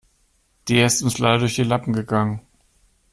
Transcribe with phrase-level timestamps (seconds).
[0.67, 2.41] Der ist uns leider durch die Lappen gegangen.